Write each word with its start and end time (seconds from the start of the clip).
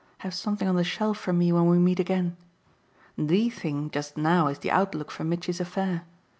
Have 0.25 0.33
something 0.33 0.67
on 0.67 0.75
the 0.77 0.83
shelf 0.83 1.19
for 1.19 1.31
me 1.31 1.51
when 1.51 1.67
we 1.67 1.77
meet 1.77 1.99
again. 1.99 2.35
THE 3.19 3.51
thing 3.51 3.91
just 3.91 4.17
now 4.17 4.47
is 4.47 4.57
the 4.57 4.71
outlook 4.71 5.11
for 5.11 5.23
Mitchy's 5.23 5.59
affair. 5.59 6.05